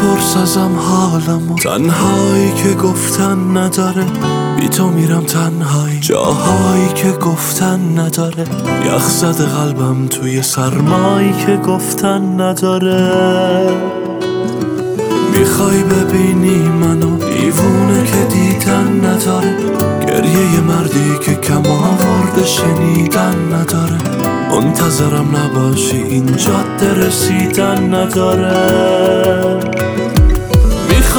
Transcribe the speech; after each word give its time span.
نپرس 0.00 0.36
ازم 0.36 0.76
حالمو. 0.78 1.54
تنهایی 1.54 2.52
که 2.52 2.74
گفتن 2.74 3.56
نداره. 3.56 4.04
بی 4.56 4.68
تو 4.68 4.86
میرم 4.90 5.24
تنهایی. 5.24 6.00
جاهایی 6.00 6.88
که 6.94 7.12
گفتن 7.12 7.98
نداره. 7.98 8.44
یخ 8.86 9.08
زده 9.08 9.44
قلبم 9.44 10.06
توی 10.06 10.42
سرمایی 10.42 11.32
که 11.46 11.56
گفتن 11.56 12.40
نداره. 12.40 13.10
می‌خوای 15.38 15.82
ببینی 15.82 16.58
منو؟ 16.58 17.16
دیوونه 17.18 18.04
که 18.04 18.34
دیدن 18.34 19.06
نداره. 19.06 19.54
گریه 20.06 20.60
مردی 20.60 21.18
که 21.22 21.34
کم 21.34 21.62
آورده 21.66 22.46
شنیدن 22.46 23.54
نداره. 23.54 23.98
منتظرم 24.50 25.36
نباشی 25.36 25.96
این 25.96 26.26
جاده 26.26 27.06
رسیدن 27.06 27.94
نداره. 27.94 29.89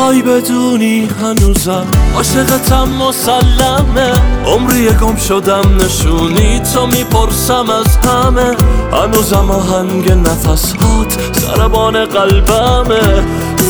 می‌خوای 0.00 0.22
بدونی 0.22 1.08
هنوزم 1.22 1.86
عاشقتم 2.16 2.88
مسلمه 2.88 4.12
عمری 4.46 4.88
گم 4.88 5.16
شدم 5.16 5.76
نشونی 5.76 6.60
تو 6.74 6.86
می‌پرسم 6.86 7.70
از 7.70 7.96
همه. 7.96 8.56
هنوزم 8.92 9.50
آهنگ 9.50 10.12
نفس 10.12 10.72
هات 10.72 11.18
سربان 11.32 12.04
قلبمه. 12.04 13.24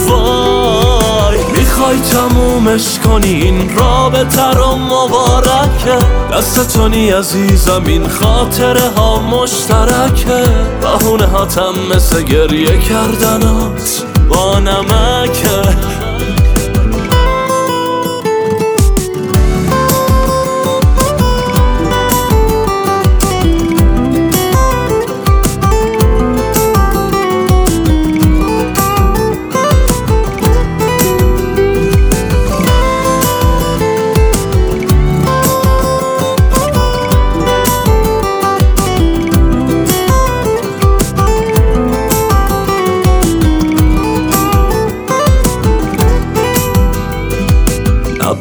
وای 0.09 1.39
می‌خوای 1.57 1.99
تمومش 1.99 2.99
کنی؟ 3.05 3.29
این 3.29 3.77
رابطه 3.77 4.51
رو 4.51 4.77
مبارکه. 4.77 6.07
دستتونی 6.33 7.11
عزیزم 7.11 7.83
این 7.87 8.09
خاطره 8.09 8.89
ها 8.97 9.21
مشترکه. 9.21 10.45
بهونه 10.83 11.27
هاتم 11.27 11.75
مثل 11.95 12.23
گریه 12.23 12.79
کردنات 12.79 14.05
با 14.29 14.59
نمکه. 14.59 16.00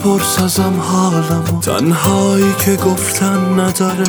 نپرس 0.10 0.40
ازم 0.40 0.74
حالمو. 0.80 1.62
تنهایی 1.62 2.54
که 2.66 2.76
گفتن 2.76 3.60
نداره. 3.60 4.04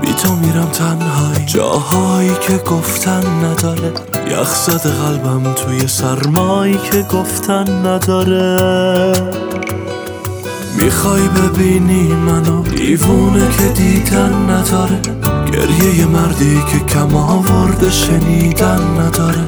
بی 0.00 0.12
تو 0.12 0.36
میرم 0.36 0.68
تنهایی. 0.72 1.46
جاهایی 1.46 2.32
که 2.40 2.56
گفتن 2.56 3.22
نداره. 3.44 3.92
یخ 4.30 4.54
زده 4.54 4.90
قلبم 4.90 5.52
توی 5.52 5.88
سرمایی 5.88 6.78
که 6.92 7.02
گفتن 7.02 7.86
نداره. 7.86 9.12
می‌خوای 10.76 11.22
ببینی 11.28 12.08
منو؟ 12.08 12.62
دیوونه 12.62 13.48
که 13.58 13.68
دیدن 13.68 14.50
نداره. 14.50 15.00
گریه 15.52 16.06
مردی 16.06 16.62
که 16.72 16.94
کم 16.94 17.16
آورده 17.16 17.90
شنیدن 17.90 18.80
نداره. 19.00 19.44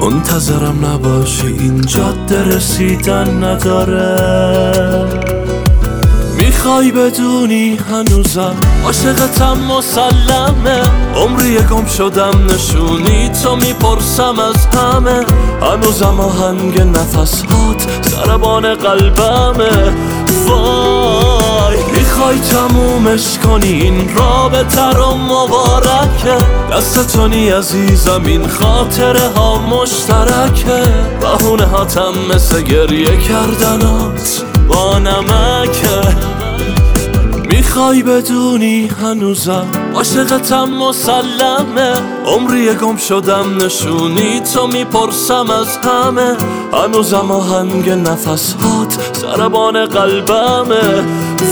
منتظرم 0.00 0.84
نباشی 0.84 1.46
این 1.46 1.80
جاده 1.80 2.44
رسیدن 2.44 3.44
نداره. 3.44 5.35
می‌خوای 6.66 6.92
بدونی 6.92 7.78
هنوزم 7.90 8.54
عاشقتم 8.84 9.58
مسلمه. 9.58 10.82
عمری 11.16 11.58
گم 11.58 11.86
شدم 11.86 12.46
نشونی 12.50 13.28
تو 13.42 13.56
می‌پرسم 13.56 14.38
از 14.38 14.66
همه. 14.66 15.24
هنوزم 15.62 16.20
آهنگ 16.20 16.80
نفس 16.80 17.42
هات 17.42 17.86
سربان 18.02 18.74
قلبمه. 18.74 19.94
وای 20.46 21.76
می‌خوای 21.92 22.38
تمومش 22.38 23.38
کنی؟ 23.44 23.72
این 23.72 24.10
رابطه 24.16 24.90
رو 24.90 25.14
مبارکه. 25.14 26.46
دستتونی 26.72 27.48
عزیزم 27.48 28.22
این 28.26 28.48
خاطره 28.48 29.28
ها 29.36 29.58
مشترکه. 29.58 30.82
بهونه 31.20 31.64
هاتم 31.64 32.12
مثل 32.34 32.62
گریه 32.62 33.16
کردنات. 33.16 34.42
با 34.68 34.98
نمکه 34.98 35.75
می‌خوای 37.76 38.02
بدونی 38.02 38.86
هنوزم 38.86 39.66
عاشقتم 39.94 40.64
مسلمه 40.64 41.94
عمری 42.26 42.74
گم 42.74 42.96
شدم 42.96 43.64
نشونی 43.64 44.40
تو 44.54 44.66
می‌پرسم 44.66 45.50
از 45.50 45.76
همه. 45.76 46.36
هنوزم 46.72 47.30
آهنگ 47.30 47.90
نفس 47.90 48.54
هات 48.54 49.10
سربان 49.12 49.86
قلبمه. 49.86 51.04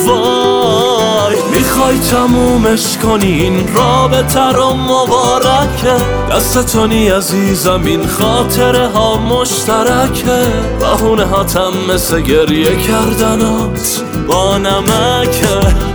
وای 0.07 1.37
می‌خوای 1.53 1.99
تمومش 1.99 2.97
کنی؟ 2.97 3.27
این 3.27 3.75
رابطه 3.75 4.53
رو 4.53 4.75
مبارکه. 4.75 6.05
دستتونی 6.31 7.09
عزیزم 7.09 7.83
این 7.85 8.07
خاطره 8.07 8.89
ها 8.89 9.17
مشترکه. 9.17 10.43
بهونه 10.81 11.25
هاتم 11.25 11.73
مثل 11.89 12.21
گریه 12.21 12.77
کردنات 12.77 14.03
با 14.29 14.59
نمکه. 14.59 15.94